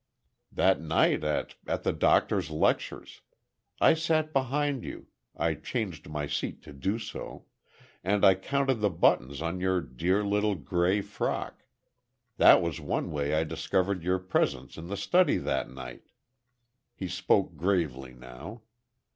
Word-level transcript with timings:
"That 0.51 0.81
night 0.81 1.23
at—at 1.23 1.83
the 1.83 1.93
Doctor's 1.93 2.49
lectures. 2.49 3.21
I 3.79 3.93
sat 3.93 4.33
behind 4.33 4.83
you, 4.83 5.05
I 5.37 5.53
changed 5.53 6.09
my 6.09 6.25
seat 6.25 6.63
to 6.63 6.73
do 6.73 6.97
so—and 6.97 8.25
I 8.25 8.33
counted 8.33 8.79
the 8.81 8.89
buttons 8.89 9.43
on 9.43 9.59
your 9.59 9.79
dear 9.79 10.23
little 10.25 10.55
gray 10.55 11.01
frock—that 11.01 12.63
was 12.63 12.81
one 12.81 13.11
way 13.11 13.35
I 13.35 13.43
discovered 13.43 14.01
your 14.03 14.17
presence 14.17 14.75
in 14.75 14.87
the 14.87 14.97
study 14.97 15.37
that 15.37 15.69
night." 15.69 16.09
He 16.95 17.07
spoke 17.07 17.55
gravely 17.55 18.15
now. 18.15 18.63